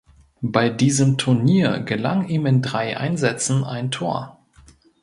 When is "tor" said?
3.91-4.39